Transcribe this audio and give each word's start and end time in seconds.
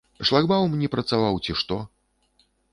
Шлагбаум 0.29 0.73
не 0.79 0.89
працаваў, 0.95 1.39
ці 1.45 1.59
што. 1.63 1.81